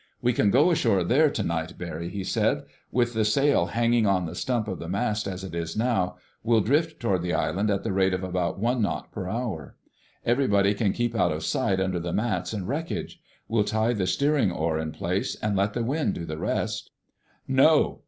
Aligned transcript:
"We 0.19 0.33
can 0.33 0.49
go 0.49 0.71
ashore 0.71 1.03
there 1.03 1.29
tonight, 1.29 1.77
Barry," 1.77 2.09
he 2.09 2.23
said. 2.23 2.63
"With 2.91 3.13
the 3.13 3.23
sail 3.23 3.67
hanging 3.67 4.07
on 4.07 4.25
the 4.25 4.33
stump 4.33 4.67
of 4.67 4.79
the 4.79 4.89
mast 4.89 5.27
as 5.27 5.43
it 5.43 5.53
is 5.53 5.77
now, 5.77 6.15
we'll 6.43 6.61
drift 6.61 6.99
toward 6.99 7.21
that 7.21 7.35
island 7.35 7.69
at 7.69 7.83
the 7.83 7.91
rate 7.93 8.15
of 8.15 8.23
about 8.23 8.57
one 8.57 8.81
knot 8.81 9.11
per 9.11 9.27
hour. 9.27 9.75
Everybody 10.25 10.73
can 10.73 10.91
keep 10.91 11.13
out 11.15 11.31
of 11.31 11.43
sight 11.43 11.79
under 11.79 11.99
the 11.99 12.13
mats 12.13 12.51
and 12.51 12.67
wreckage. 12.67 13.21
We'll 13.47 13.63
tie 13.63 13.93
the 13.93 14.07
steering 14.07 14.49
oar 14.51 14.79
in 14.79 14.91
place 14.91 15.35
and 15.35 15.55
let 15.55 15.73
the 15.73 15.83
wind 15.83 16.15
do 16.15 16.25
the 16.25 16.39
rest...." 16.39 16.89
"No!" 17.47 17.99